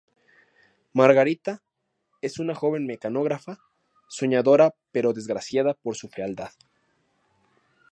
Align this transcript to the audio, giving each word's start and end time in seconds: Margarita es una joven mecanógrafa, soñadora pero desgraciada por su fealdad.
Margarita 0.93 1.61
es 2.23 2.39
una 2.39 2.55
joven 2.55 2.87
mecanógrafa, 2.87 3.59
soñadora 4.09 4.73
pero 4.91 5.13
desgraciada 5.13 5.75
por 5.75 5.95
su 5.95 6.07
fealdad. 6.09 6.49